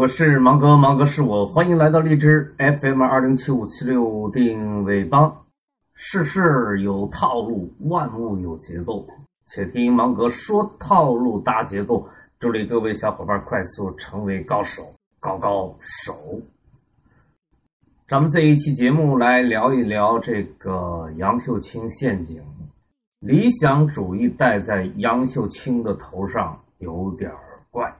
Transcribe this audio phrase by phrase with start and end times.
[0.00, 5.44] 我是芒哥，芒哥是我，欢迎来到荔枝 FM 二零七五七六定位帮。
[5.92, 9.06] 世事有套路，万物有结构，
[9.44, 12.08] 且听芒哥说套路搭结构。
[12.38, 14.82] 助力各位小伙伴快速成为高手，
[15.20, 16.14] 高高手。
[18.08, 22.42] 咱们这一期节目来聊一聊这个杨秀清陷阱，
[23.18, 27.30] 理想主义戴在杨秀清的头上有点
[27.70, 27.94] 怪。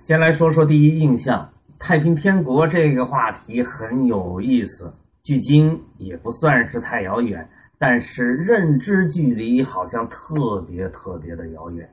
[0.00, 1.46] 先来说说第一印象，
[1.78, 4.90] 太平天国这个话题很有意思，
[5.22, 7.46] 距今也不算是太遥远，
[7.78, 11.86] 但是认知距离好像特别特别的遥远。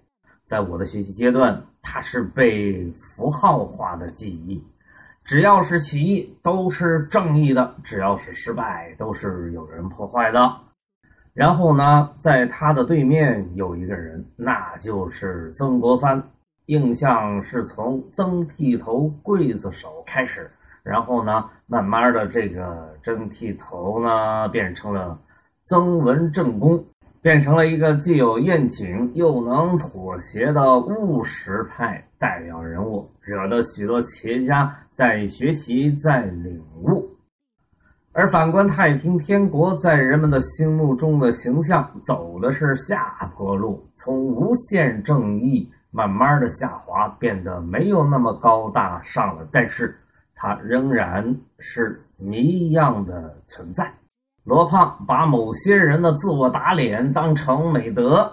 [0.46, 4.64] 在我的学习阶段，它是被符号化的记忆。
[5.26, 10.40] 只要是起义，都是正义的；只要是失败，都是有人破坏的。
[11.34, 16.24] 然后呢，在他的对面有一个人，那就是曾国藩。
[16.68, 20.50] 印象是从曾剃头刽子手开始，
[20.84, 25.20] 然后呢，慢慢的这个曾剃头呢，变成了
[25.66, 26.82] 曾文正公。
[27.20, 37.10] 变成了一个既有愿景又能妥协的务实派代表人物，惹得许多企业家在学习、在领悟。
[38.14, 49.48] 而反观太平天国，在人们的心目中的形象走的是下坡路，从无限正义慢慢的下滑，变得没有那么高大上了。
[49.52, 49.98] 但是，
[50.36, 53.92] 它仍然是谜一样的存在。
[54.44, 58.32] 罗胖把某些人的自我打脸当成美德，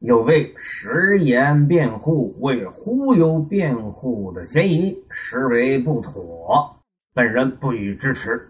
[0.00, 6.76] 有为食言辩护、为忽悠辩护的嫌疑，实为不妥，
[7.14, 8.48] 本人不予支持。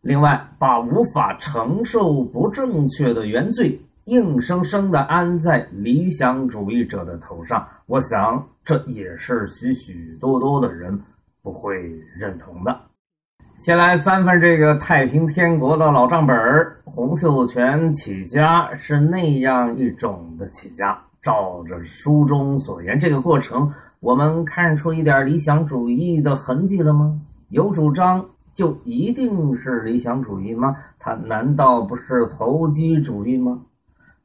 [0.00, 10.98] 另外，把无法承受不正确的原罪硬生生的安在理想主义者的头上，我想这也是许许多多的人
[11.42, 11.74] 不会
[12.18, 12.78] 认同的。
[13.56, 16.76] 先来翻翻这个太平天国的老账本儿。
[16.84, 27.20] 洪秀全起家是那样一种的起家，照着书中所言，这个过程我们看出一点理想主义的痕迹了吗？
[27.48, 30.76] 有主张就一定是理想主义吗？
[30.98, 33.60] 他难道不是投机主义吗？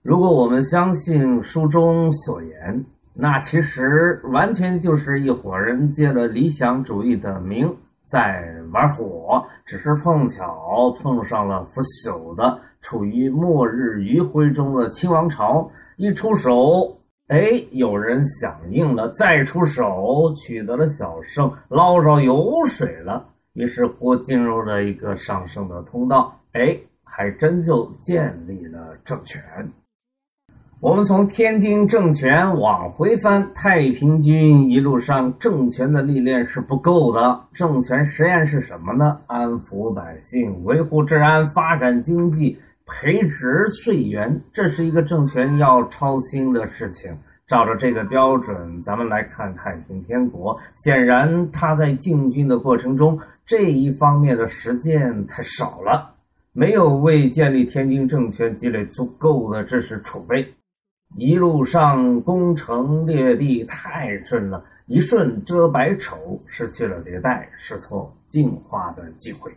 [0.02, 7.76] 如果我们相信书中所言，那其实完全就是一伙人借了理想主义的名。
[8.06, 15.70] 在玩火，只是碰巧碰上了腐朽的、处于末日余晖中的清王朝。
[15.96, 23.28] 一出手，哎，有人响应了；再出手，取得了小胜，捞着油水了。
[23.54, 26.36] 于是乎，进入了一个上升的通道。
[26.54, 29.40] 哎，还真就建立了政权。
[30.82, 37.38] 我们从天津政权往回翻，太平军一路上政权的历练是不够的。
[37.54, 39.20] 政权实验是什么呢？
[39.28, 47.14] 安抚百姓，维护治安，发展经济，培植税源，这是一个政权要操心的事情。
[47.46, 50.58] 照着这个标准，咱们来看太平天国。
[50.76, 56.10] 显然，他在进军的过程中，这一方面的实践太少了，
[56.54, 60.48] 没有为建立天津政权积累足够的知识储备。
[61.16, 69.52] 一路上攻城略地太顺了，一顺遮百丑，失去了迭代、试错、进化的机会。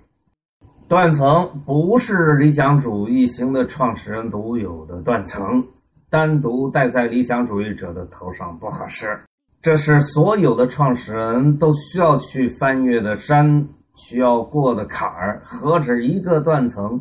[0.88, 5.64] 断层不是理想主义型的创始人独有的断层，
[6.10, 9.18] 单独戴在理想主义者的头上不合适。
[9.60, 17.00] 这是所有的创始人都需要去翻越的山，需要过的坎儿，何止一个断层？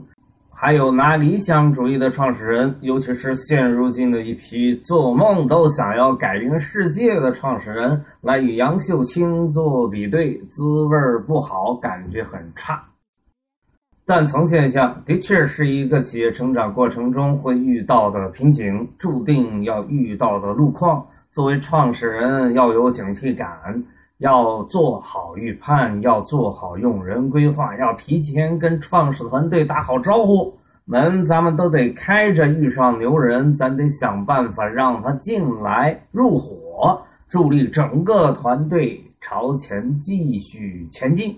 [0.63, 10.95] 还有拿理想主义的创始人，尤其是现如今的一批做梦都想要改变世界的创始人，来与杨秀清做比对，滋味
[11.25, 12.79] 不好，感觉很差。
[14.05, 21.03] 断层现象的确是一个企业成长过程中会遇到的瓶颈，注定要遇到的路况。
[21.31, 23.49] 作为创始人，要有警惕感。
[24.21, 30.53] 要做好预判，要做好用人规划，要提前跟创始团队打好招呼。
[30.85, 41.35] 门咱们都得开着，遇上牛人，咱得想办法让他进来入伙，助力整个团队朝前继续前进。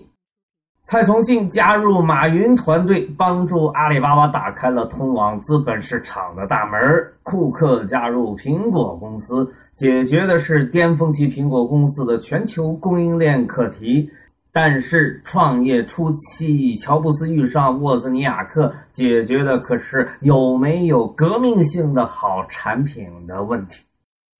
[0.82, 6.78] 蔡崇信加入马云团队，帮助阿里巴巴打开了通往资本市场的大门。
[7.22, 9.50] 库克加入苹果公司。
[9.76, 14.08] 解决的是巅峰期苹果公司的全球供应链课题，
[14.52, 23.84] 但是创业初期，乔布斯遇上沃兹尼亚克，解决的可是有没有革命性的好产品的问题。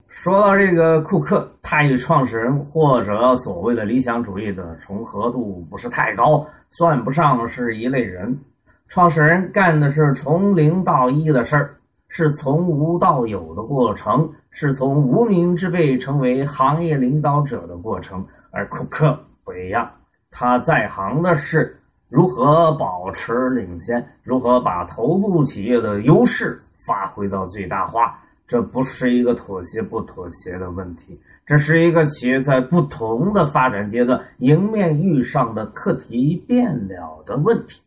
[0.08, 8.38] 说到这个库克，他与创始人或者所谓的理想主义的重合度不是太高，算不上是一类人。
[8.86, 11.74] 创始人干的是从零到一的事儿，
[12.16, 18.24] 是从无到有的过程，是从无名之辈成为行业领导者的过程。
[18.52, 19.90] 而库克不一样，
[20.30, 21.76] 他在行的是
[22.08, 26.56] 如何保持领先，如何把头部企业的优势
[26.86, 28.16] 发挥到最大化。
[28.46, 37.82] 这不是一个妥协不妥协的问题，这是一个企业在不同的发展阶段迎面遇上的课题变了的问题。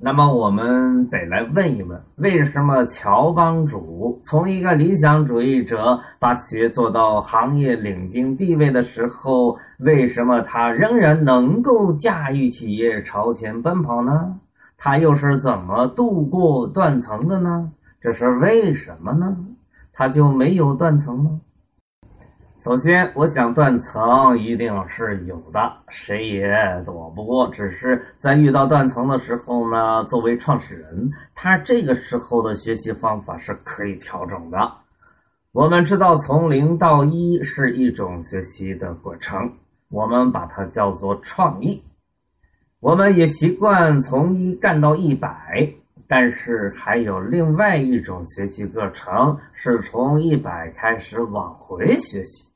[0.00, 14.38] 那么，我们得来问一问：为什么乔帮主从一个理想主义者把企业做到行业领军地位的时候，为什么他仍然能够驾驭企业朝前奔跑呢？
[14.76, 17.72] 他又是怎么度过断层的呢？
[18.00, 19.36] 这是为什么呢？
[19.92, 21.40] 他就没有断层吗？
[22.68, 26.52] 首先，我想断层一定是有的，谁也
[26.84, 27.48] 躲不过。
[27.48, 34.70] 只是在遇到断层的时候呢，作为创始人，他这个时候的学习方法是可以调整的。
[35.52, 39.50] 我们知道，从零到一是一种学习的过程，
[39.88, 41.82] 我们把它叫做创意。
[42.80, 45.66] 我们也习惯从一干到一百。
[46.10, 52.47] 但是还有另外一种学习过程，是从一百开始往回学习。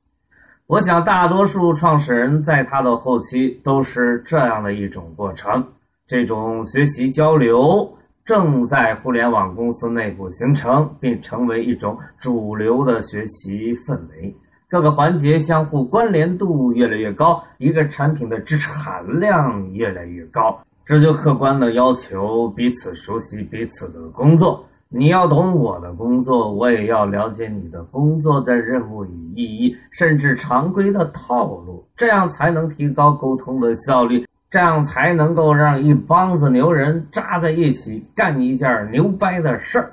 [0.69, 5.63] 我想大多数创始人在他的后期都是这样的一种过程。
[6.07, 7.91] 这种学习交流
[8.25, 14.35] 正在互联网公司内部形成，并成为一种主流的学习氛围。
[14.69, 20.59] 各个环节相互关联度越来越高，一个产品的知识含量越来越高。
[20.87, 24.65] 这就客观的要求彼此熟悉彼此的工作。
[24.95, 39.93] 你要懂我的工作，我也要了解你的工作的任务与意义，甚至常规的套路，这样才能提高沟通的效率，这样才能够让一帮子牛人扎在一起干一件牛掰的事儿。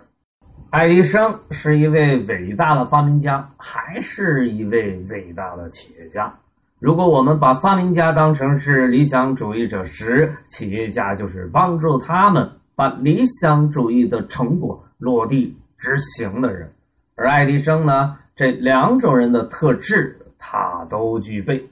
[0.69, 6.31] 爱迪生是一位伟大的发明家，还是一位伟大的企业家？
[6.77, 16.71] 如果我们把发明家当成是理想主义者时，企业家就是帮助他们把理想主义的成果落地执行的人。
[17.15, 21.67] 而爱迪生呢，这两种人的特质他都具备。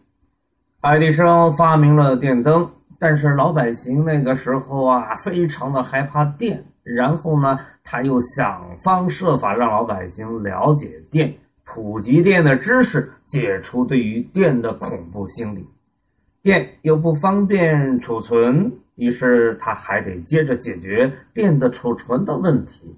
[0.82, 6.64] 爱迪生发明了电灯，但是老百姓那个时候啊，非常的害怕电。
[6.84, 11.34] 然后呢，他又想方设法让老百姓了解电。
[11.70, 15.68] 普及电的知识，解除对于电的恐怖心理。
[16.42, 22.96] 电又不方便储存，于是他还得接着解决电的储存的问题。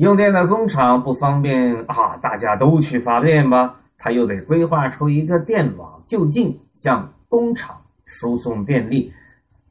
[0.00, 3.76] 用电的工厂不方便啊，大家都去发电吧。
[3.98, 7.76] 他又得规划出一个电网，就近向工厂
[8.06, 9.12] 输送电力。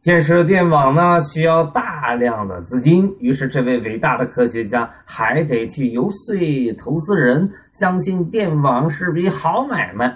[0.03, 6.37] 建设电网呢，需要大量的资金，于是这位伟大的科学家还得去游说
[6.77, 10.15] 投资人，相信电网是笔好买卖。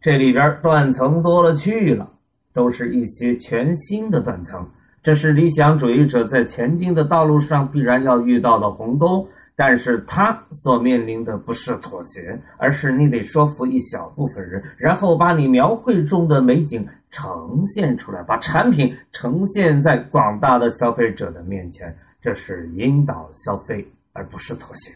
[0.00, 2.08] 这里边断层多了去了，
[2.54, 4.66] 都是一些全新的断层，
[5.02, 9.28] 这是理想主义者在前进的道路上必然要遇到的鸿沟。
[9.56, 21.96] 但是他所面临的不是妥协，而是你得说服一小部分人，然后把你描绘中的美景呈现出来，把产品呈现在广大的消费者的面前。
[22.20, 24.92] 这是引导消费，而不是妥协。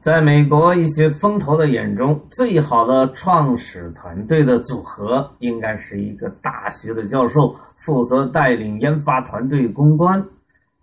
[0.00, 10.22] 在美国一些风投的眼中，最好的创始团队的组合应该是一个大学的教授，负责带领研发团队攻关。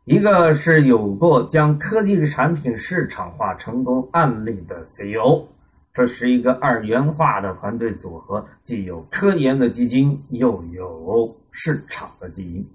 [0.09, 5.45] 一个是有过将科技产品市场化成功案例的 CEO，
[5.93, 12.65] 这是一个二元化的团队组合，既有科研的基因，又有市场的基因。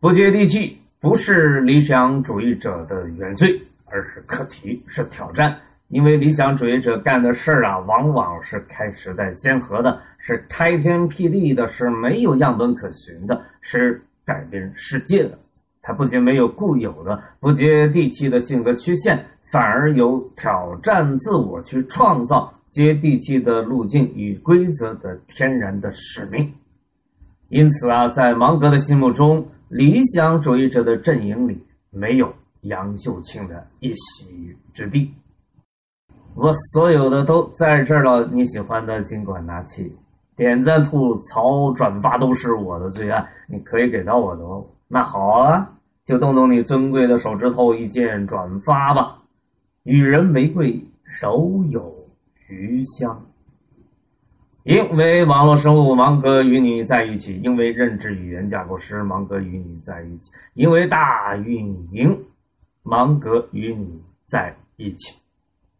[0.00, 5.54] 不接地气不是理想主义者的原罪，而是课题，是挑战。
[5.88, 15.38] 因为理想主义者干的事儿啊，往往是开时代先河的，是开天辟地的，是没有样本可循的，是改变世界的。
[15.86, 19.22] 他不仅没有固有的不接地气的性格曲线，
[19.52, 26.50] 反而有挑战自我、去创造接地气的路径与规则的天然的使命。
[27.50, 35.12] 因此啊，在芒格的心目中，理想主义者的阵营里没有杨秀清的一席之地。
[36.34, 39.94] 我所有的都在这儿了，你喜欢的尽管拿起，
[40.34, 44.66] 点赞、吐槽、转发都是我的最爱，你可以给到我的哦。
[44.88, 45.70] 那好啊，
[46.04, 49.22] 就动动你尊贵的手指头，一键转发吧。
[49.84, 51.94] 与人玫瑰，手有
[52.48, 53.24] 余香。
[54.64, 62.18] 因为网络生物芒格与你在一起，因为认知语言架构师芒格与你在一起，因为大运营
[62.82, 65.18] 芒格与你在一起。